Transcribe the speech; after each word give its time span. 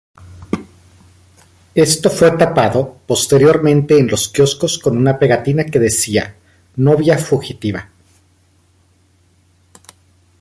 Esto 1.75 2.09
fue 2.09 2.31
tapado 2.31 2.97
posteriormente 3.05 3.99
en 3.99 4.07
los 4.07 4.29
quioscos 4.29 4.79
con 4.79 4.97
una 4.97 5.19
pegatina 5.19 5.63
que 5.65 5.77
decía: 5.77 6.35
"Novia 6.77 7.19
fugitiva". 7.19 7.87